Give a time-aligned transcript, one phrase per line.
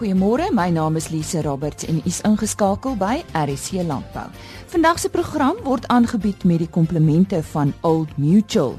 [0.00, 4.30] Goeiemôre, my naam is Lise Roberts en u is ingeskakel by RC Landbou.
[4.72, 8.78] Vandag se program word aangebied met die komplemente van Old Mutual.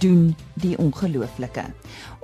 [0.00, 1.66] Doen die ongelooflike.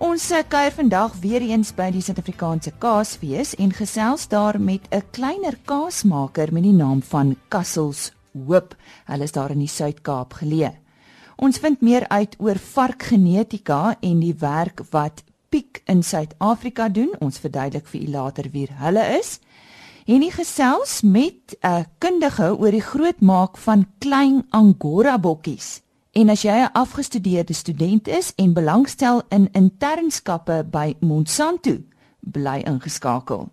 [0.01, 5.05] Ons eh, kuier vandag weer eens by die Suid-Afrikaanse Kaasfees en gesels daar met 'n
[5.13, 8.75] kleiner kaasmaker met die naam van Kassels Hoop.
[9.05, 10.73] Hulle is daar in die Suid-Kaap geleë.
[11.37, 17.11] Ons vind meer uit oor varkgenetika en die werk wat Piek in Suid-Afrika doen.
[17.19, 19.39] Ons verduidelik vir u later wie hulle is.
[20.07, 25.83] En die gesels met 'n kundige oor die grootmaak van klein angora bokkies.
[26.13, 31.79] En as jy 'n afgestudeerde student is en belangstel in internskappe by Monsanto,
[32.21, 33.49] bly ingeskakel.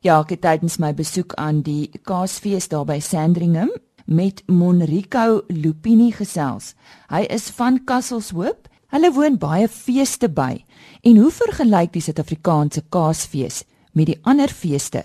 [0.00, 3.70] Ja, ek het tydens my besoek aan die Kaasfees daar by Sandringham
[4.04, 6.74] met Monrico Lupini gesels.
[7.08, 8.68] Hy is van Kasselshoop.
[8.94, 10.52] Hulle woon baie feeste by.
[11.02, 13.64] En hoe vergelyk die Suid-Afrikaanse Kaasfees
[13.98, 15.02] met die ander feeste?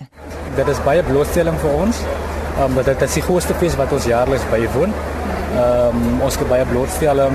[0.54, 2.04] Dit is baie blootstelling vir ons.
[2.62, 4.94] Um, dit is die grootste fees wat ons jaarliks bywoon.
[4.94, 7.34] Ehm um, ons het baie blootstelling.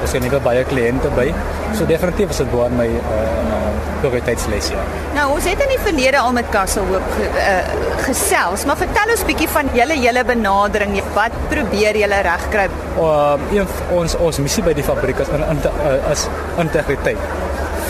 [0.00, 1.28] Ons het nie baie kliënte by.
[1.76, 3.59] So definitief is dit baie my uh
[4.00, 4.82] prioriteitsles ja.
[5.16, 9.24] Nou, ons het in die verlede al met Kasselhoop ge, uh, gesels, maar vertel ons
[9.28, 10.96] bietjie van julle hele benadering.
[11.16, 12.68] Wat probeer julle regkry?
[12.96, 16.26] Ehm um, ons ons missie by die fabriek is in, in uh, is
[16.62, 17.20] integriteit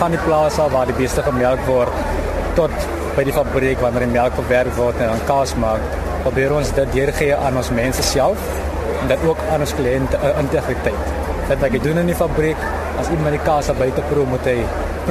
[0.00, 1.92] van die plase waar die beeste gemelk word
[2.56, 2.72] tot
[3.16, 5.82] by die fabriek wanneer die melk verwerk word en aan kaas maak.
[6.24, 8.44] Probeer ons dit deurgee aan ons mense self
[9.00, 11.10] en dit ook aan ons kliënte uh, integriteit.
[11.50, 12.60] Dat wat jy doen in die fabriek,
[13.00, 14.58] as iemand die kaas buite proe moet hy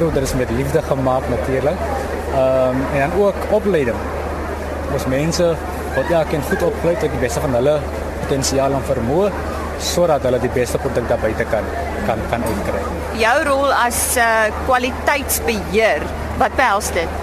[0.00, 1.78] proe dit is met liefde gemaak natuurlik.
[2.32, 3.96] Ehm um, en dan ook opleiding.
[4.92, 5.54] Ons mense
[5.94, 7.74] wat elkeen goed opgelei tot die beste van hulle
[8.22, 9.30] potensiaal en vermoë
[9.80, 11.68] sodat hulle die beste produk daar buite kan
[12.06, 12.80] kan kan uitkry.
[13.20, 16.04] Jou rol as uh, kwaliteitsbeheer,
[16.40, 17.18] wat behels dit?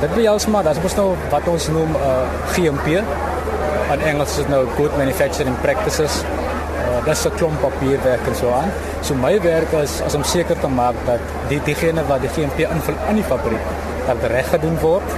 [0.00, 3.02] Dit behels maar, dit is nou wat ons noem uh, eh, GMP.
[3.94, 6.22] In Engels is dit nou Good Manufacturing Practices.
[7.06, 8.70] Uh, dit is 'n klomp papierwerk en so aan.
[9.00, 12.58] So my werk is as om seker te maak dat die diegene wat die GMP
[12.58, 13.62] invul in die fabriek
[14.06, 15.08] dat reg gedoen word.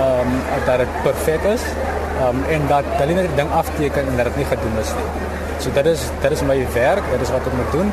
[0.00, 1.62] Ehm um, dat dit perfek is.
[2.24, 5.08] Um, en dat hulle net die ding afteken en dat dit nie gedoen is nie.
[5.58, 7.92] So dit is dit is my werk, dit is wat ek moet doen.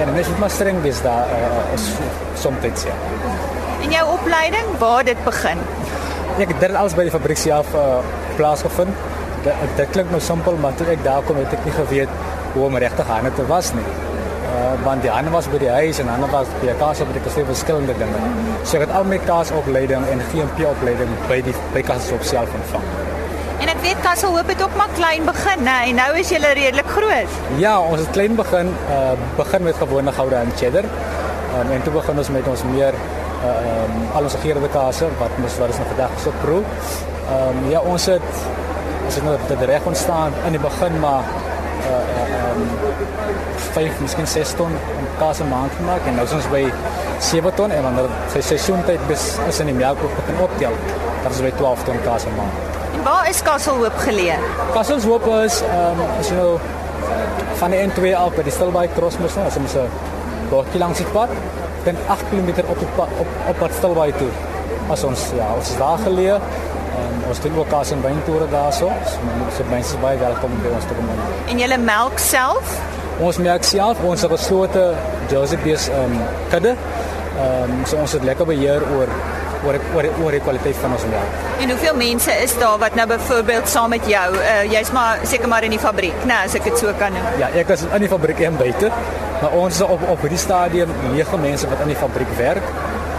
[0.00, 1.78] En mens moet maar streng wees daar uh,
[2.34, 2.94] soms ja.
[3.80, 5.58] In jou opleiding, waar dit begin?
[6.38, 7.98] Ek het dit alles by die fabriek self uh,
[8.36, 8.94] plaasgevind.
[9.42, 12.08] Dit, dit klink nou simpel, maar toe ek daar kom het ek nie geweet
[12.54, 13.86] hoe om regtig hande te was nie.
[14.52, 17.12] Uh, want die hande was by die huis en hande was by die kaas op
[17.14, 18.20] die kaas verskillende dinge.
[18.64, 22.26] So ek het al my kaas opleiding en GMP opleiding by die by kaas op
[22.26, 22.84] self ontvang.
[23.62, 25.76] En ek weet Kasselhoop het ook maar klein begin, né?
[25.86, 27.36] En nou is julle redelik groot.
[27.62, 30.88] Ja, ons het klein begin, uh begin met gewone goue en cheddar.
[31.52, 32.98] Um, en toe begin ons met ons meer
[33.44, 33.52] uh
[33.84, 36.58] um al ons geëerde kase wat ons wat is nog vandag so pro.
[37.36, 38.28] Um ja, ons het
[39.06, 41.22] as dit nou dit reg ontstaan in die begin maar
[43.72, 44.72] 5 miskien 6 ton
[45.18, 46.64] kaas 'n maand gemaak en nou is ons by
[47.18, 50.74] 7 ton en wanneer sy seisoentyd is, is in die melk begin optel,
[51.22, 52.54] dan is by 12 ton kaas 'n maand.
[53.04, 54.36] Waar is Kasselhoop geleë?
[54.72, 56.58] Kasselhoop is ehm um, as jy nou
[57.60, 59.88] van die N2 af by die Stilbaai Crossmoes, as ons 'n
[60.50, 61.28] bootjie langs die pad,
[61.84, 64.30] dan 8 km op die pad, op op pad Stilbaai toe.
[64.90, 66.40] As ons ja, ons is daar geleë.
[67.28, 68.90] Ons doen ook kaas en wyntoere daarso.
[69.56, 71.10] So mense is baie welkom by ons te kom.
[71.52, 72.74] En julle melk self?
[73.22, 74.82] Ons melk self, ons het geslote
[75.30, 76.74] Jersey bees ehm um, kudde.
[76.74, 79.12] Ehm um, so ons het lekker beheer oor
[79.62, 81.40] oor oor oor die kwaliteit van ons melk.
[81.62, 85.48] En hoeveel mense is daar wat nou byvoorbeeld saam met jou, uh, jy's maar seker
[85.48, 87.28] maar in die fabriek, né, nee, as ek dit so kan noem.
[87.38, 88.90] Ja, ek is in die fabriek en buite.
[89.42, 92.72] Maar ons is op op hierdie stadium 9 mense wat in die fabriek werk.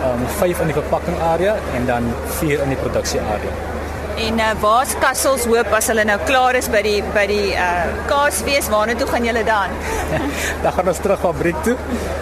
[0.04, 3.73] Um 5 in die verpakking area en dan 4 in die produksie area.
[4.18, 8.04] En uh, waar's Kassels hoop as hulle nou klaar is by die by die uh
[8.10, 9.74] kaasfees, waarna toe gaan julle dan?
[10.64, 11.74] dan gaan ons terug fabriek toe.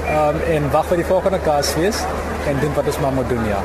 [0.07, 1.99] Um en wag vir die volgende kaasfees
[2.47, 3.59] en doen wat ons maar moet doen ja.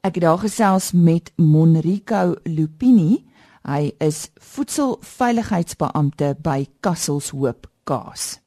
[0.00, 3.26] Ek het daar gesels met Monrico Lupini.
[3.66, 8.38] Hy is voedselveiligheidsbeampte by Kasselshoop Kaas.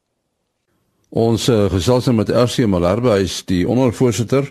[1.10, 4.46] Ons uh, gesels nou met RC Malherbe, hy is die ondervoorsitter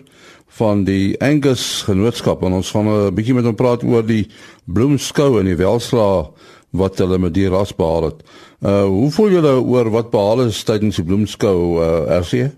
[0.58, 4.30] van die Angus Genootskap en ons gaan 'n uh, bietjie met hom praat oor die
[4.64, 6.30] bloemskou en die welslaa
[6.70, 8.22] wat hulle met die ras behaal het.
[8.62, 12.50] Uh hoe voel julle oor wat behaal is tydens die bloemskou uh, RC?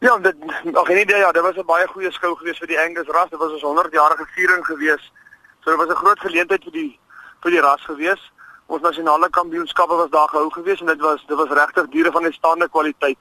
[0.00, 0.34] Ja, dit
[0.72, 3.30] ag nee, ja, dit was 'n baie goeie skou gewees vir die Angus ras.
[3.30, 5.12] Dit was ons 100-jarige viering gewees.
[5.60, 6.98] So dit was 'n groot geleentheid vir die
[7.42, 8.32] vir die ras gewees.
[8.66, 12.24] Ons nasionale kampioenskappe was daar gehou gewees en dit was dit was regtig diere van
[12.24, 13.18] uitstaande kwaliteit.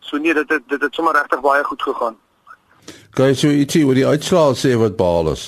[0.00, 2.16] So nee, dit het, dit het sommer regtig baie goed gegaan.
[3.16, 5.46] Kan jy so ietsie oor die uitslae sê wat behaal is?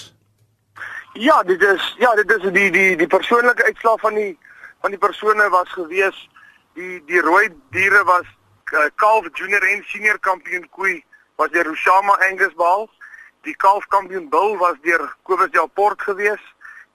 [1.18, 4.32] Ja, dit is ja, dit is die die die persoonlike uitslag van die
[4.80, 6.18] van die persone was gewees
[6.78, 8.26] die die rooi diere was
[8.72, 11.02] uh, kalf junior en senior kampioen koei
[11.38, 12.88] was deur Rushama Angus behaal.
[13.46, 16.42] Die kalf kampioen bil was deur Kobus Delport gewees.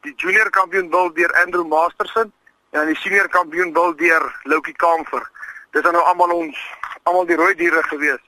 [0.03, 2.31] Die junior kampioen bil deur Andrew Masterson
[2.71, 5.27] en dan die senior kampioen bil deur Loukie Kamfer.
[5.71, 6.59] Dis dan nou almal ons
[7.03, 8.21] almal die rooi diere gewees.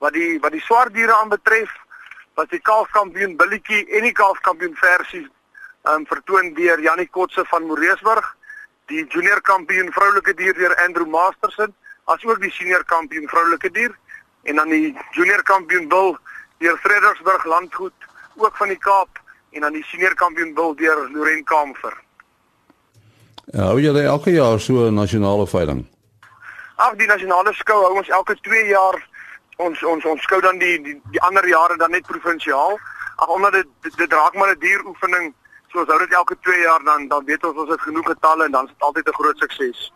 [0.00, 1.72] Wat die wat die swart diere aanbetref
[2.38, 5.26] was die kalfkampioen Billetjie en die kalfkampioen versie
[5.88, 8.24] um vertoon deur Jannie Kotse van Moreesburg,
[8.92, 11.72] die junior kampioen vroulike dier deur Andrew Masterson,
[12.04, 13.94] asook die senior kampioen vroulike dier
[14.48, 16.16] en dan die junior kampioen bil
[16.60, 19.20] deur Fredericksburg Landgoed ook van die Kaap
[19.52, 21.96] en dan die senior kampioen bil deur Loren Kamfer.
[23.52, 25.86] Ja, hou jy elke jaar so 'n nasionale veiling?
[26.76, 29.09] Ag, die nasionale skou hou ons elke 2 jaar
[29.66, 32.78] ons ons ons skou dan die die, die ander jare dan net provinsiaal.
[33.16, 35.34] Ag omdat dit dit, dit raak maar 'n dieroefening.
[35.72, 38.44] So ons hou dit elke 2 jaar dan dan weet ons ons het genoeg getalle
[38.44, 39.92] en dan is dit altyd 'n groot sukses.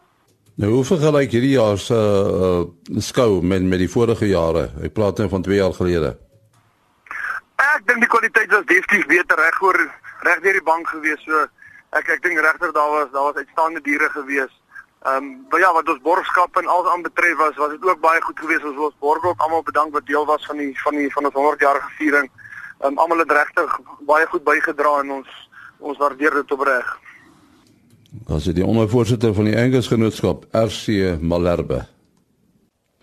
[0.54, 4.70] Nou hoe vergelyk hierdie jaar se uh, uh, skou met met die vorige jare?
[4.82, 6.18] Ek praat nou van 2 jaar gelede.
[7.56, 9.78] Ek dink die kwaliteit was definitief beter reg oor
[10.20, 11.22] reg deur die bank gewees.
[11.26, 11.46] So
[11.90, 14.52] ek ek dink regter daar was daar was uitstaande diere gewees.
[15.04, 18.20] Ehm um, maar ja, wat ons borgskap en alles aanbetref was, was dit ook baie
[18.22, 18.64] goed geweest.
[18.64, 21.28] Ons wil ons borg ook almal bedank wat deel was van die van die van
[21.28, 22.30] ons 100-jarige viering.
[22.78, 23.74] Ehm um, almal het regtig
[24.08, 25.28] baie goed bygedra en ons
[25.78, 26.96] ons waardeer dit opreg.
[28.32, 31.84] As dit die ondervoorsitter van die Angus Genootskap, RC Malherbe.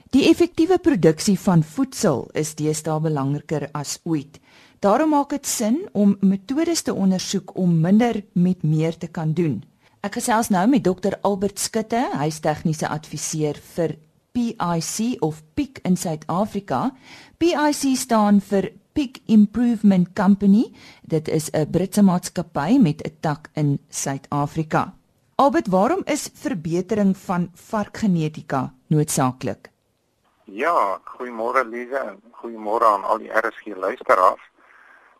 [0.09, 4.42] Die effektiewe produksie van voedsel is deesdae belangriker as ooit.
[4.81, 9.62] Daarom maak dit sin om metodes te ondersoek om minder met meer te kan doen.
[10.01, 13.92] Ek gesels nou met Dr Albert Skutte, hy's tegniese adviseur vir
[14.33, 16.80] PIC of PIC in Suid-Afrika.
[17.38, 20.71] PIC staan vir Pig Improvement Company.
[21.06, 24.94] Dit is 'n Britse maatskappy met 'n tak in Suid-Afrika.
[25.36, 29.69] Albert, waarom is verbetering van varkgenetika noodsaaklik?
[30.45, 34.42] Ja, goeiemôre Lize en goeiemôre aan al die RSG luisteraars.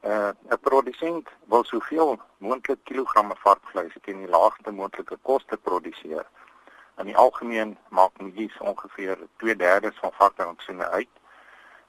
[0.02, 6.26] Uh, 'n produsent wil soveel moontlik kilogramme varkvleis teen die laagste moontlike koste produseer.
[6.98, 11.14] In die algemeen maak mens ongeveer 2/3 van varkransoene uit.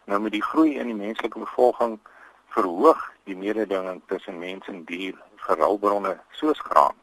[0.05, 1.99] Nou met die groei in die menslike bevolking
[2.47, 5.17] verhoog die mededinging tussen mens en dier
[5.47, 6.97] vir hulpbronne soos graan.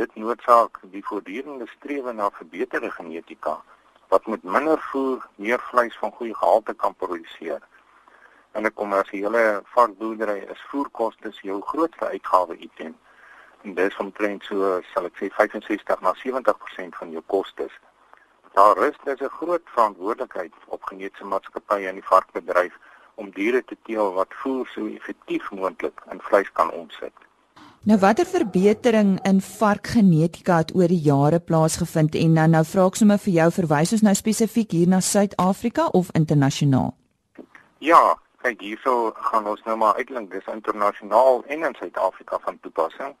[0.00, 3.60] Dit noodsaak die voortdurende strewe na verbeterde genetika
[4.08, 7.60] wat met minder voer meer vleis van goeie gehalte kan produseer.
[8.54, 12.96] In 'n kommersiële varkboerdery is voerkoste jou grootste uitgawe item.
[13.62, 17.72] En dis omtrent so sal ek sê 65 na 70% van jou kostes.
[18.52, 22.78] Daar is dus 'n groot verantwoordelikheid op genetiese maatskappye in die varkbedryf
[23.14, 27.12] om diere te teel wat voer so effektief moontlik in vleis kan omsit.
[27.82, 32.98] Nou watter verbetering in varkgenetika het oor die jare plaasgevind en dan nou vra ek
[33.00, 36.92] sommer vir jou verwys ons nou spesifiek hier na Suid-Afrika of internasionaal?
[37.78, 43.12] Ja, kyk hierso gaan ons nou maar uitlink dis internasionaal en in Suid-Afrika van toepassing.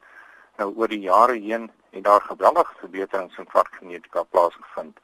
[0.58, 4.98] Nou oor die jare heen het daar geweldige verbeterings in varkgenetika plaasgevind.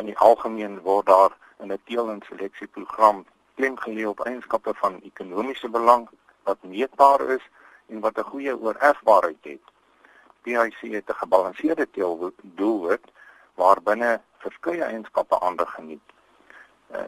[0.00, 3.24] In die algemeen word daar in 'n teel- en seleksieprogram
[3.54, 6.08] klem gelê op eienskappe van ekonomiese belang
[6.44, 7.44] wat meetbaar is
[7.88, 9.64] en wat 'n goeie oorerfbaarheid het.
[10.42, 13.04] PIC het 'n gebalanseerde teeldoelwit
[13.54, 16.06] waarbinne verskeie eienskappe aandag geniet.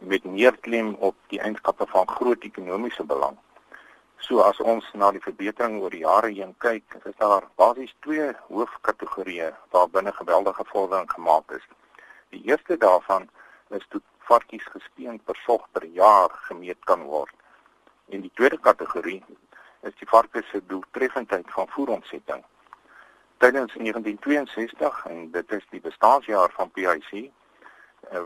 [0.01, 3.37] Met meer klem op die eienskappe van groot ekonomiese belang.
[4.17, 8.29] So as ons na die verbetering oor die jare heen kyk, is daar basies twee
[8.47, 11.65] hoofkategorieë waar binne geweldige vordering gemaak is.
[12.31, 13.27] Die eerste daarvan
[13.75, 17.35] is toe varkies gespeen per sog per jaar gemeet kan word.
[18.09, 19.19] En die tweede kategorie
[19.83, 22.43] is die varkies se doeltreffendheid van voerontsetting.
[23.43, 27.42] Tydens 1962 en dit is die bestaanjaar van PIC Eh,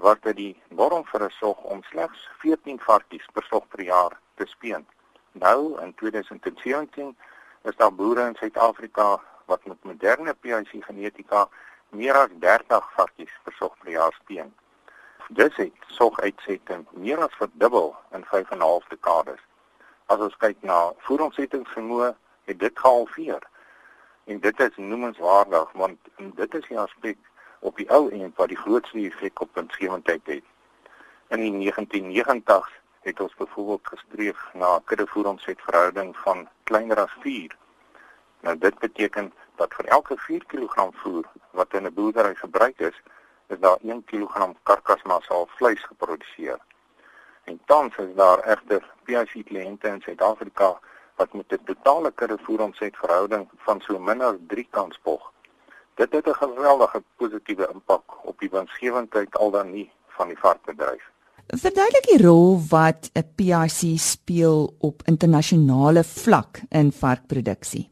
[0.01, 4.87] wat dit die 'n sog om slegs 14 varkies per sog per jaar te speen.
[5.31, 7.17] Nou in 2017
[7.63, 11.49] is daar boere in Suid-Afrika wat met moderne PIC genetika
[11.89, 14.53] meer as 30 varkies per sog per jaar speen.
[15.29, 19.39] Dis het soguitsetting meer as verdubbel in 5 en 'n half dekades.
[20.05, 22.15] As ons kyk na voedselsettingsvermoë,
[22.45, 23.43] het dit gehalveer.
[24.23, 27.17] En dit is noemenswaardig want dit is die aspek
[27.59, 30.43] op die ou end wat die grootste effek op winsgewendheid het.
[31.27, 37.55] In die 1990s het ons byvoorbeeld gestreef na 'n kuddevoeromsetverhouding van kleiner as 4.
[38.39, 43.01] Nou dit beteken dat vir elke 4 kg voer wat in 'n boerdery gebruik is,
[43.47, 46.59] is daar 1 kg karkasmassa of vleis geproduseer.
[47.43, 50.79] En tans is daar egter PIC kliënte in Suid-Afrika
[51.15, 55.31] wat met 'n totale kudde voeromset verhouding van so min as 3 kan spog.
[55.97, 61.03] Dit het 'n geweldige positiewe impak op die winsgewendheid al dan nie van die varkbedryf.
[61.47, 67.89] Verduidelik die rol wat 'n PIC speel op internasionale vlak in varkproduksie.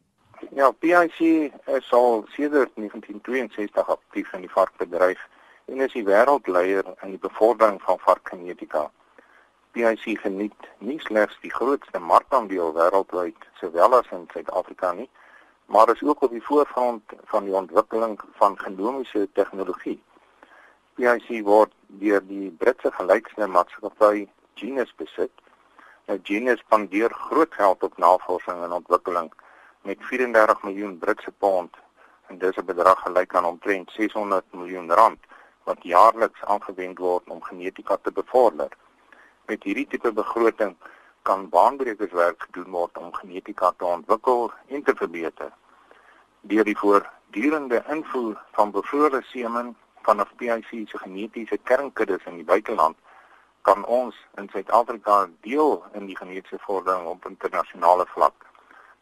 [0.54, 1.18] Ja, PIC
[1.64, 5.20] is al sedert 1962 aktief in die varkbedryf
[5.64, 8.90] en is die wêreldleier in die bevordering van varkgenetika.
[9.72, 15.10] PIC geniet nie slegs die grootste marktaandeel wêreldwyd sowel as in Suid-Afrika nie,
[15.66, 20.02] maar is ook op die voorfront van die ontwikkeling van genomiese tegnologie.
[20.94, 25.32] PIC word deur die Britse gelykste maatskappy Genus besit.
[26.06, 29.32] Nou Genus spandeer groot geld op navorsing en ontwikkeling
[29.82, 31.76] met 34 miljoen Britse pond
[32.26, 35.18] en dis 'n bedrag gelyk aan omtrent 600 miljoen rand
[35.64, 38.68] wat jaarliks aangewend word om genetika te bevorder.
[39.46, 40.76] Met hierdie tipe begroting
[41.26, 45.50] kan baanbrekerswerk gedoen word om genetika te ontwikkel en te verbeter.
[46.40, 49.74] Deur die voortdurende invoer van bevrore semen
[50.06, 52.96] vanaf PIC se genetiese kernkuddes in die buiteland
[53.66, 58.46] kan ons in Suid-Afrika deel in die genetiese vordering op internasionale vlak.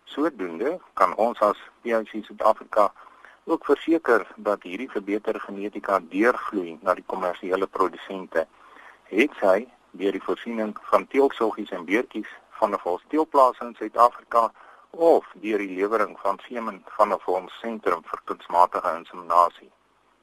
[0.04, 2.88] Sodoende kan ons as PIC Suid-Afrika
[3.44, 8.46] ook verseker dat hierdie verbeterde genetika deurvloei na die kommersiële produsente.
[9.12, 9.58] Het sy
[9.98, 14.52] deur die voorsiening van teelsoggies en beertjies van 'n volsteelplaas in Suid-Afrika
[14.90, 19.70] of deur die lewering van semen van 'n ons sentrum vir kunsmatige inseminasie.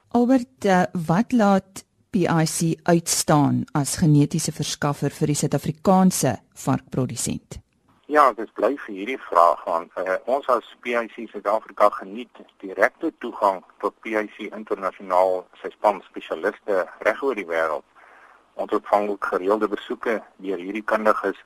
[0.08, 7.60] Albert, uh, wat laat PIC uitstaan as genetiese verskaffer vir die Suid-Afrikaanse varkprodusent?
[8.06, 13.62] Ja, dit bly vir hierdie vraag van uh, ons as PIC Suid-Afrika geniet direkte toegang
[13.80, 17.84] tot PIC internasionaal sy span spesialiste reg oor die wêreld
[18.54, 21.38] Ons ontvang ook gereelde besoeke deur hierdie kundiges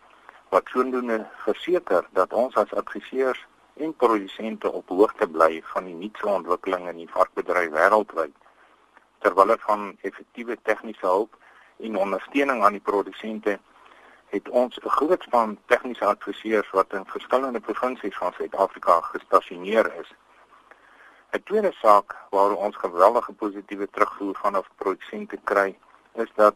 [0.49, 3.47] wat sodoende verseker dat ons as adviseurs
[3.77, 8.35] en produsente op hoogte bly van die nuutste ontwikkelinge in die varkbedryf wêreldwyd
[9.25, 11.37] terwyl dit van effektiewe tegniese hulp
[11.89, 13.59] en ondersteuning aan die produsente
[14.35, 20.15] het ons 'n groot span tegniese adviseurs wat in verskillende provinsies van Suid-Afrika gestasioneer is.
[21.33, 25.79] 'n Tweede saak waar ons geweldige positiewe terugvoer vanaf produsente kry,
[26.15, 26.55] is dat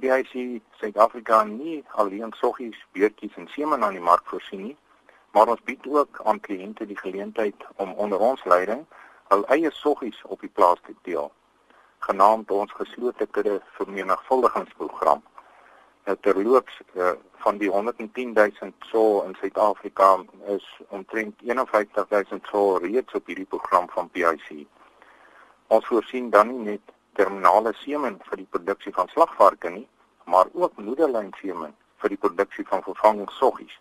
[0.00, 4.76] BIC Suid-Afrika nie alleen soggies, beertjies en semen aan die mark voorsien nie,
[5.32, 8.86] maar ons bied ook aan kliënte die geleentheid om onder ons leiding
[9.32, 11.30] hul eie soggies op die plaas te deel,
[12.06, 15.22] genaamd ons geslote kudde vermenigvuldigingsprogram.
[16.04, 17.12] Nou terloops uh,
[17.44, 20.16] van die 110 000 so in Suid-Afrika
[20.56, 24.66] is omtrent 51 000 so reeds op hierdie program van BIC.
[25.66, 29.88] Ons voorsien dan nie net terminale semen vir die produksie van slagvarke nie,
[30.24, 33.74] maar ook moederlyn semen vir die produksie van vervangingssoggies.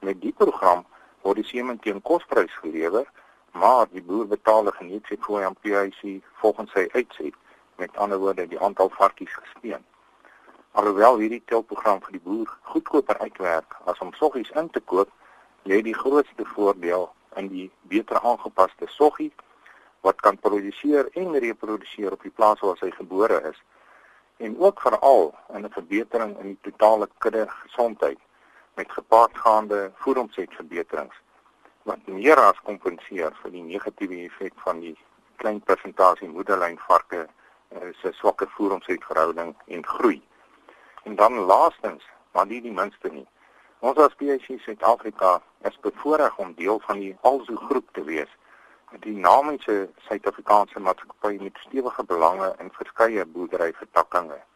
[0.00, 0.84] Met die program
[1.26, 3.06] word die semen teen kosprys gelewer,
[3.52, 7.34] maar die boer betaal 'n genetiese fooi aan PIC volgens sy uitset,
[7.76, 9.84] met ander woorde die aantal varkies gespeen.
[10.72, 15.10] Alhoewel hierdie telprogram vir die boer goedkoper uitwerk as om soggies in te koop,
[15.62, 19.32] lê die grootste voordeel in die beter aangepaste soggie
[20.00, 23.62] wat kan produseer en reproduseer op die plaas waar hy gebore is
[24.38, 28.18] en ook veral in 'n verbetering in die totale kudde gesondheid
[28.74, 31.16] met gepaardgaande voedingsverbeterings
[31.82, 34.96] wat meer as kompenseer vir die negatiewe effek van die
[35.36, 40.22] klein persentasie moederlynvarke eh, se swakke voedingsverhouding en groei.
[41.02, 43.26] En dan laastens, maar nie die minste nie.
[43.78, 45.38] Ons as PSC Suid-Afrika
[45.70, 48.30] is bevoorreg om deel van die Alzo groep te wees
[49.00, 54.48] dinamiese Suid-Afrikaanse maatskappy met stewige belange in verskeie boerderyvertakkings.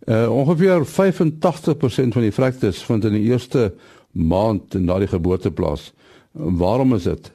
[0.07, 3.73] Uh ongeveer 85% van die vrektes vind in die eerste
[4.11, 5.93] maand na die geboorte plaas.
[6.33, 7.31] Waarom is dit?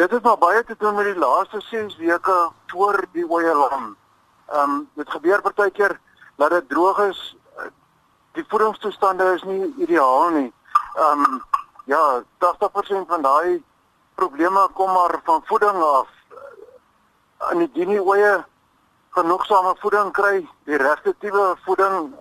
[0.00, 3.96] Dit het maar baie te doen met die laaste 6 weke voor die oeye lam.
[4.52, 5.98] Ehm um, dit gebeur partykeer
[6.36, 7.36] dat dit droog is.
[8.32, 10.52] Die voedingstoestande is nie ideaal nie.
[10.94, 11.42] Ehm um,
[11.84, 13.64] ja, 80% van daai
[14.14, 16.08] probleme kom maar van voeding af.
[17.50, 18.44] In die dinie oeye
[19.10, 22.14] genoegsame voeding kry, die regte tipe voeding,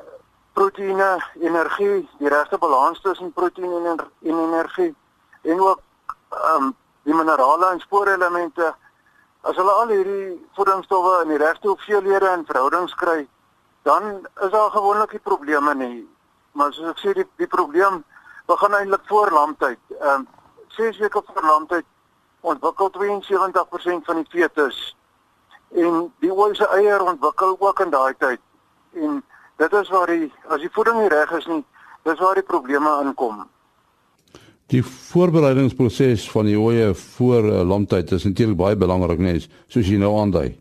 [0.54, 4.96] proteïene, energie, die regte balans tussen proteïen en, en energie
[5.42, 5.80] en ook
[6.30, 8.76] ehm um, die minerale en spoorelemente.
[9.42, 13.28] As hulle al hierdie voedingsstowwe in die regte hoeveelhede en verhoudings kry,
[13.88, 16.08] dan is daar gewoonlik nie probleme nie.
[16.52, 18.04] Maar soos ek sê die die probleem
[18.48, 19.80] begin eintlik voor lamtyd.
[20.00, 20.28] Ehm um,
[20.72, 21.86] 6 weke voor lamtyd
[22.42, 24.96] ontwikkel 72% van die fetus
[25.76, 28.40] en die ooi se eier ontwikkel ook in daai tyd.
[28.94, 29.24] En
[29.58, 31.64] dit is waar die as die voeding nie reg is nie,
[32.04, 33.44] dis waar die probleme inkom.
[34.72, 40.00] Die voorbereidingsproses van die oeye voor uh, lamtyd is natuurlik baie belangrik net soos jy
[40.00, 40.54] nou aandui.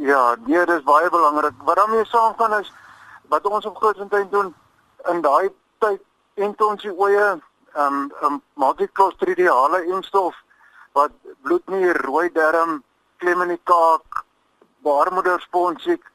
[0.00, 1.52] Ja, nee, dis baie belangrik.
[1.64, 2.72] Wat daarmee saamgaan is
[3.28, 4.54] wat ons op Grootfontein doen
[5.10, 6.00] in daai tyd
[6.34, 7.26] en ons die oeye
[7.74, 10.38] ehm um, um, maak dit klostridiale instof
[10.92, 12.82] wat bloednier, rooi darm,
[13.16, 14.24] klem in die kaak,
[14.88, 16.08] baarmoedersponsiek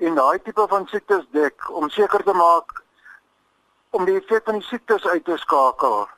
[0.00, 2.82] en daai tipe van siektes dek om seker te maak
[3.90, 6.08] om die effek van die siektes uit te skakel.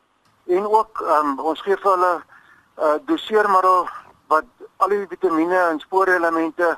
[0.47, 2.23] En ook um, ons gee vir hulle 'n
[2.87, 3.89] uh, doseermiddel
[4.31, 6.77] wat al die vitamiene en spoorelemente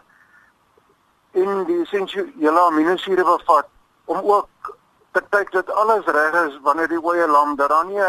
[1.37, 3.69] in die essensiële aminosure bevat
[4.05, 4.73] om ook
[5.13, 8.01] te kyk dat alles reg is wanneer die oeye lam dat daar nie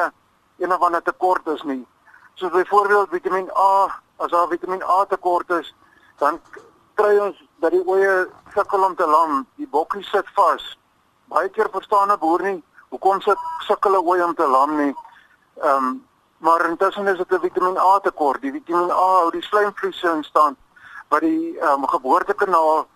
[0.58, 1.86] een of ander tekort is nie.
[2.34, 5.76] Soos byvoorbeeld Vitamiin A, as daar Vitamiin A tekort is,
[6.18, 6.40] dan
[6.94, 10.66] kry ons dat die oeye sukkel om te lam, die bokkie sit vas.
[11.32, 13.38] Baie keer verstaan 'n boer nie hoekom sit
[13.68, 14.96] sukkel 'n ooi om te lam nie.
[15.62, 16.06] Ehm um,
[16.38, 18.42] maar intussen is dit 'n Vitamiin A tekort.
[18.42, 20.58] Die Vitamiin A hou die slijmvliese in stand
[21.10, 22.88] wat die ehm um, geboortekanaal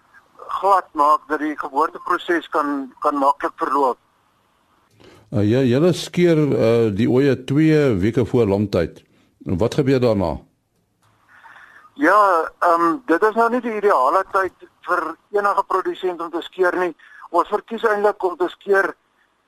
[0.47, 3.97] glad maak dat die geboorteproses kan kan maklik verloop.
[5.31, 9.03] Uh, ja, julle skeer uh, die oeye 2 weke voor lamtyd.
[9.45, 10.37] En wat gebeur daarna?
[11.93, 16.41] Ja, ehm um, dit is nou nie die ideale tyd vir enige produsent om te
[16.41, 16.91] skeer nie.
[17.29, 18.93] Ons verkies eintlik om te skeer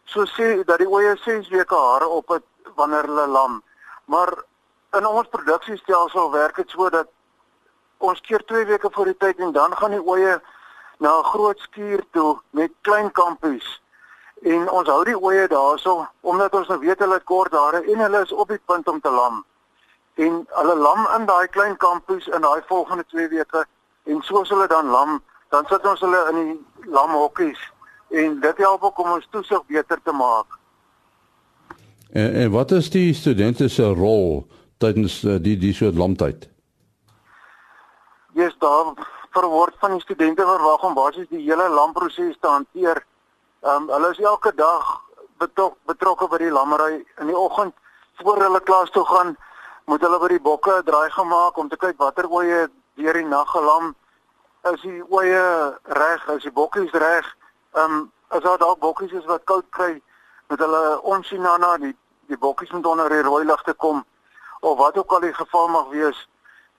[0.06, 3.62] so sê dat die oeye 6 weke hare op het wanneer hulle lam.
[4.06, 4.34] Maar
[4.98, 7.08] in ons produksiestelsel werk dit so dat
[7.98, 10.42] ons keer 2 weke voor die tyd en dan gaan die oeye
[11.04, 13.82] na 'n groot skuur toe met klein kampies.
[14.42, 18.00] En ons hou die oeye daarso omdat ons nou weet hulle het kort hare en
[18.00, 19.44] hulle is op die punt om te lam
[20.16, 23.66] en hulle lam in daai klein kampus in daai volgende 2 weke
[24.04, 27.62] en soos hulle dan lam, dan sit ons hulle in die lamhokkies
[28.14, 30.60] en dit help ook om ons toesig beter te maak.
[32.12, 34.46] En, en wat is die studente se rol
[34.78, 36.50] tydens uh, die die soort lamtyd?
[38.34, 38.94] Ja, yes, daar
[39.34, 43.02] verword van die studente verwag om basies die hele lamproses te hanteer.
[43.64, 45.02] Ehm um, hulle is elke dag
[45.42, 47.02] betrok, betrokke by die lammery.
[47.22, 47.74] In die oggend
[48.22, 49.36] voor hulle klas toe gaan
[49.90, 52.68] moet hulle by die bokke draai gemaak om te kyk watter oeye
[53.00, 53.94] deur die nag gelam.
[54.72, 55.46] Is die oeye
[56.00, 56.28] reg?
[56.38, 57.30] Is die bokkies reg?
[57.74, 60.02] Ehm um, as daar dalk bokkies is wat koud kry?
[60.50, 61.96] Moet hulle onsien na na die
[62.28, 64.06] die bokkies moet onder die rooi ligte kom?
[64.62, 66.28] Of wat ook al die geval mag wees.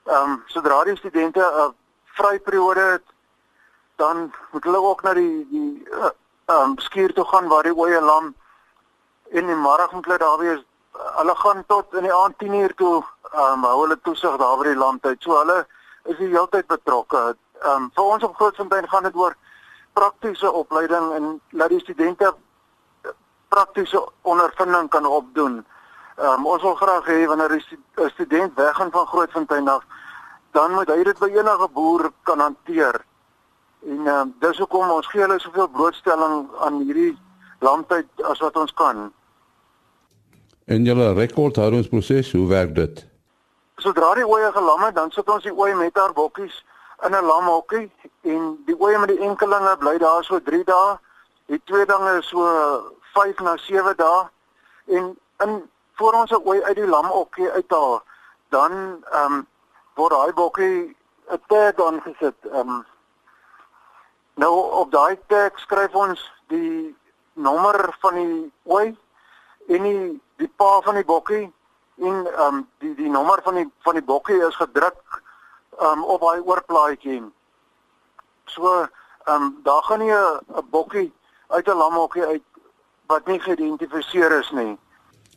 [0.07, 1.73] Ehm um, sodra die studente 'n uh,
[2.18, 3.07] vryperiode het
[3.96, 6.11] dan moet hulle ook na die die eh,
[6.44, 8.35] ehm uh, um, skuur toe gaan waar die oeye lam
[9.31, 10.64] in die môre moet hulle daar wees
[11.18, 14.59] hulle gaan tot in die aand 10 uur toe ehm um, hou hulle toesig daar
[14.59, 15.22] by die landtyd.
[15.22, 15.66] So hulle
[16.05, 17.22] is die hele tyd betrokke.
[17.62, 19.35] Ehm um, vir ons op Grootfontein gaan dit oor
[19.98, 22.35] praktiese opleiding en laat die studente
[23.48, 25.64] praktiese ondervinding kan opdoen.
[26.16, 29.83] Ehm um, ons wil graag hê wanneer 'n student weggaan van Grootfontein af,
[30.55, 33.01] dan moet hy dit by enige boer kan hanteer.
[33.85, 37.12] En um, dis hoekom ons gee hulle soveel blootstelling aan hierdie
[37.61, 39.11] landtyd as wat ons kan.
[40.64, 43.05] En julle rekordhoudingsproses, hoe werk dit?
[43.85, 46.57] sodra die oeye gelam het, dan sit ons die ooi met haar bokkies
[47.07, 47.90] in 'n lamhokkie
[48.23, 50.99] en die oeye met die enkelinge bly daar so 3 dae.
[51.47, 52.45] Die tweelinge is so
[53.14, 54.29] 5 na 7 dae
[54.97, 58.03] en in voor ons 'n ooi uit die lamhokkie uithaal,
[58.49, 58.73] dan
[59.11, 59.47] ehm um,
[59.94, 60.96] word daai bokkie
[61.30, 62.38] 'n tag aangesit.
[62.52, 62.85] Ehm um,
[64.35, 66.94] nou op daai tag skryf ons die
[67.33, 68.96] nommer van die ooi
[69.68, 71.52] en die die pa van die bokkie
[71.96, 75.22] en ehm um, die die nommer van die van die bokkie is gedruk
[75.78, 77.22] ehm um, op daai oorplaatjie.
[78.44, 81.12] So ehm um, daar gaan nie 'n bokkie
[81.46, 82.42] uit 'n lamhokkie uit
[83.07, 84.78] wat nie geïdentifiseer is nie.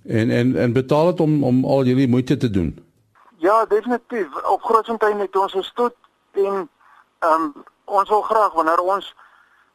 [0.05, 2.86] En en en betaal dit om om al hierdie moeite te doen.
[3.39, 4.43] Ja, definitief.
[4.43, 5.95] Op Grootfontein het ons gestoot
[6.31, 6.69] en
[7.19, 9.15] ehm um, ons wil graag wanneer ons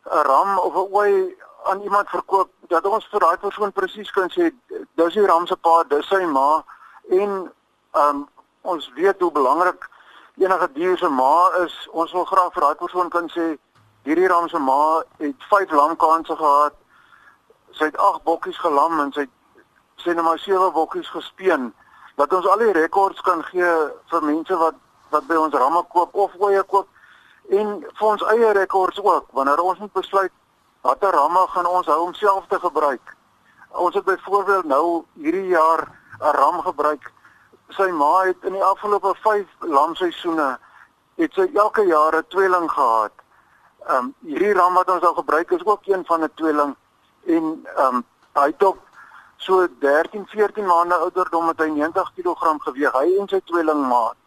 [0.05, 4.31] 'n ram of 'n ooi aan iemand verkoop dat ons vir daai persoon presies kan
[4.31, 4.51] sê
[4.94, 6.64] dis die ram se pa, dis sy ma
[7.09, 7.53] en
[7.92, 8.29] ehm um,
[8.61, 9.90] ons weet hoe belangrik
[10.37, 11.88] enige dier se ma is.
[11.90, 13.59] Ons wil graag vir daai persoon kan sê
[14.03, 16.75] hierdie ram se ma het 5 lamkanse gehad.
[17.70, 19.31] Sy het 8 bokkies gelam en sy het
[19.96, 21.75] sê net maar sewe bokkies gespeen
[22.16, 23.70] dat ons al die rekords kan gee
[24.11, 24.75] vir mense wat
[25.12, 26.88] wat by ons ramme koop of ooe koop
[27.48, 30.33] en vir ons eie rekords ook wanneer ons moet besluit
[30.83, 33.16] watter ramme gaan ons hou om self te gebruik.
[33.70, 35.88] Ons het byvoorbeeld nou hierdie jaar
[36.20, 37.12] 'n ram gebruik.
[37.68, 40.59] Sy ma het in die afgelope 5 lamseisoene
[41.16, 43.12] het sy elke jaar 'n tweeling gehad.
[43.87, 46.77] Ehm um, hierdie ram wat ons al gebruik is ook een van 'n tweeling
[47.27, 48.79] en ehm um, hy het ook
[49.42, 54.18] so 13, 14 maande ouderdom met hy 90 kg geweg, hy en sy tweelingmaat.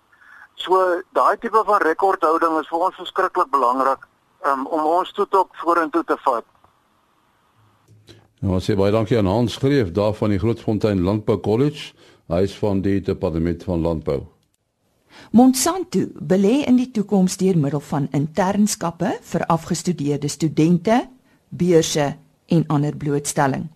[0.59, 0.81] So
[1.15, 4.05] daai tipe van rekordhouding is vir ons verskriklik belangrik
[4.47, 6.45] um, om ons toe tot vorentoe te vat.
[8.45, 11.93] Nou sê baie dankie aan Hans Greef daar van die Grootfontein Landbou College,
[12.31, 14.21] hy is van die departement van landbou.
[15.31, 21.05] Monsanto belê in die toekoms deur middel van internskappe vir afgestudeerde studente,
[21.49, 22.11] beurse
[22.51, 23.69] en ander blootstelling.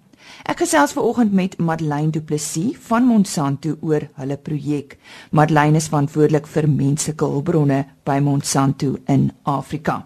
[0.49, 4.95] Ek gesels ver oggend met Madeleine Du Plessis van Monsanto oor hulle projek.
[5.31, 9.99] Madeleine is verantwoordelik vir menslike hulpbronne by Monsanto in Afrika.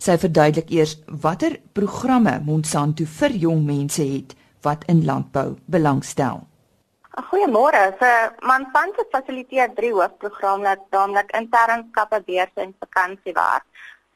[0.00, 6.46] Sy verduidelik eers watter programme Monsanto vir jong mense het wat in landbou belangstel.
[7.30, 7.82] Goeiemôre.
[8.00, 8.08] So
[8.48, 13.68] Monsanto fasiliteer drie hoofprogramme, naamlik internskappe, beurse en vakansiewerk.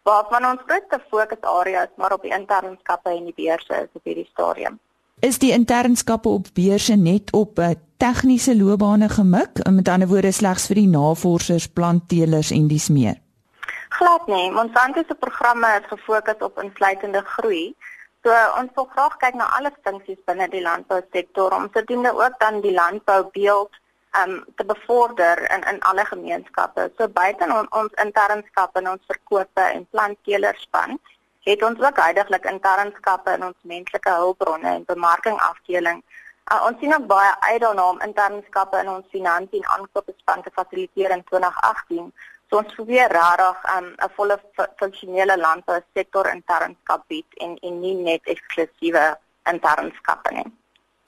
[0.08, 4.80] Waarvan ons grootste fokusareas maar op die internskappe en die beurse is op hierdie stadium
[5.20, 10.32] is die internskappe op beurse net op 'n uh, tegniese loopbane gemik, met ander woorde
[10.32, 13.16] slegs vir die navorsers, plantteelers en dies meer.
[13.88, 17.74] Glad nie, Monsanto se programme is gefokus op insluitende groei.
[18.22, 22.60] So ons wil graag kyk na alle funksies binne die landbousektor om sodoende ook dan
[22.60, 23.70] die landboubeeld
[24.22, 26.92] um te bevorder in in alle gemeenskappe.
[26.96, 30.98] So buite on, ons internskappe en ons verkope en plantteelerspan
[31.44, 36.02] het ons ook heidaglik internskappe in ons menslike hulpbronne en bemarking afdeling.
[36.52, 40.52] Uh, ons sien ook baie uit daarna om internskappe in ons finansie en aankoopspan te
[40.54, 42.12] fasiliteer in 2018.
[42.50, 44.40] So ons probeer regtig 'n um, volle
[44.76, 49.04] funksionele landbou sektor internskap bied en en nie net eksklusiewe
[49.52, 50.50] internskappe nie.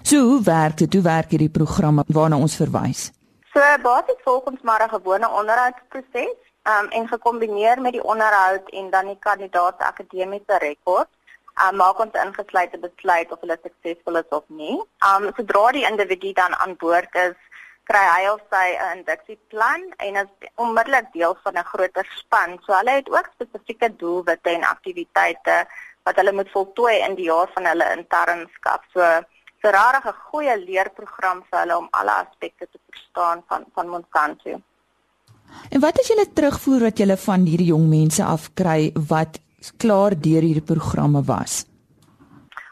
[0.03, 0.93] So hoe werk dit?
[0.93, 3.11] Hoe werk hierdie programme waarna ons verwys?
[3.53, 9.07] So basies volgens maar 'n gewone onderhoudsproses um, en gekombineer met die onderhoud en dan
[9.07, 11.11] die kandidaat akademiese rekord
[11.65, 14.77] um, maak ons ingesluite besluit of hulle suksesvol is of nie.
[15.11, 17.37] Um sodra die individu dan aan boord is,
[17.91, 22.59] kry hy of sy 'n induksieplan en is onmiddellik deel van 'n groter span.
[22.67, 25.57] So hulle het ook spesifieke doelwitte en aktiwiteite
[26.05, 28.83] wat hulle moet voltooi in die jaar van hulle internskap.
[28.95, 29.01] So
[29.63, 34.61] vir regtig 'n goeie leerprogram vir hulle om alle aspekte te verstaan van van Monsanto.
[35.71, 39.41] En wat is julle terugvoer wat julle van hierdie jong mense afkry wat
[39.77, 41.65] klaar deur hierdie programme was?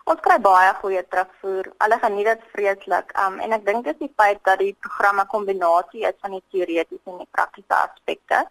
[0.04, 1.70] Ons kry baie goeie terugvoer.
[1.80, 3.12] Hulle geniet dit vreeslik.
[3.24, 6.42] Um en ek dink dit is die feit dat die programme kombinasie is van die
[6.52, 8.44] teoretiese en die praktiese aspekte.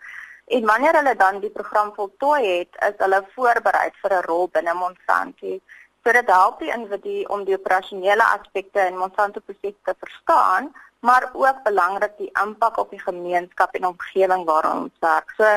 [0.57, 4.73] En wanneer hulle dan die program voltooi het, is hulle voorberei vir 'n rol binne
[4.73, 5.59] Monsanto.
[6.03, 11.29] So dit help die individu om die operasionele aspekte in Monsanto proses te verstaan, maar
[11.33, 15.33] ook belangrik die impak op die gemeenskap en omgewing waarin ons werk.
[15.37, 15.47] So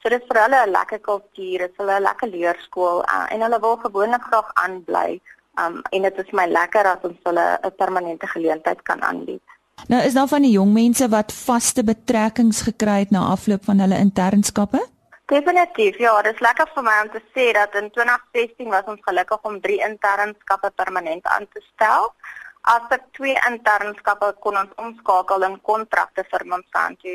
[0.00, 3.26] so dit is vir hulle 'n lekker kultuur, dit is hulle 'n lekker leerskool uh,
[3.32, 5.20] en hulle wil gewoonlik graag aanbly.
[5.62, 9.42] Um en dit is my lekker as ons hulle 'n permanente geleentheid kan aanbied.
[9.88, 13.78] Nou is daar van die jong mense wat vaste betrekkings gekry het na afloop van
[13.78, 14.86] hulle internskappe?
[15.26, 15.98] Definitief.
[15.98, 19.38] Ja, dit is lekker vir my om te sê dat in 2016 was ons gelukkig
[19.42, 22.12] om 3 internskappe permanent aan te stel
[22.64, 27.14] as ek twee internskappe kon ons omskakel in kontrakte vir Monsanto.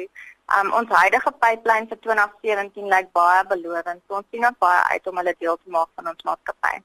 [0.60, 4.02] Um ons huidige pipeline vir 2017 lyk baie belovend.
[4.08, 6.76] So ons sien ook baie uit om hulle deel te maak van ons maatskappy.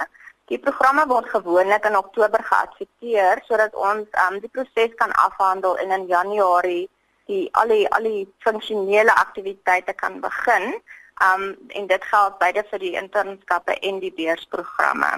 [0.51, 5.91] Die programme word gewoonlik in Oktober geadverteer sodat ons um, die proses kan afhandel en
[5.97, 6.87] in Januarie
[7.31, 10.73] die al die al die funksionele aktiwiteite kan begin.
[11.23, 11.43] Um
[11.79, 15.11] en dit geld beide vir die internskappe en die beursprogramme.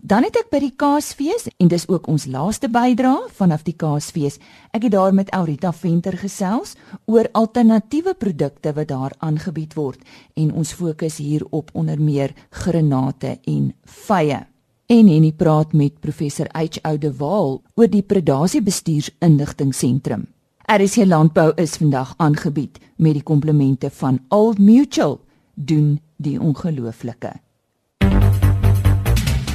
[0.01, 4.37] Dan het ek by die Kaasfees en dis ook ons laaste bydra vanaf die Kaasfees.
[4.71, 9.99] Ek het daar met Aurita Venter gesels oor alternatiewe produkte wat daar aangebied word
[10.39, 13.73] en ons fokus hier op onder meer granate en
[14.07, 14.39] vye.
[14.87, 16.79] En Henny praat met professor H.
[16.81, 20.29] Oudewaal oor die predasie bestuursinligtingseentrum.
[20.63, 25.19] RC Landbou is vandag aangebied met die komplemente van Old Mutual
[25.53, 27.35] doen die ongelooflike.